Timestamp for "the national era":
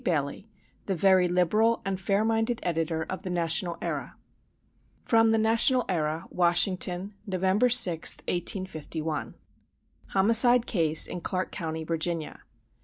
3.21-4.15, 5.29-6.25